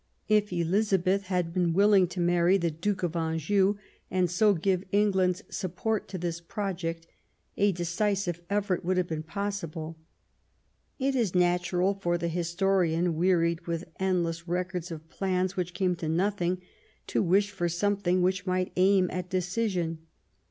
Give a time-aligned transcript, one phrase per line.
[0.27, 3.77] If Elizabeth had been willing to marry the Duke of Anjou
[4.09, 7.05] and so give England's support to this project,
[7.55, 9.99] a decisive effort would have been possible.
[10.97, 15.75] It is natural for the historian, wearied with the end less records of plans which
[15.75, 16.63] came to nothing,
[17.05, 20.07] to wish for something which might aim at decision.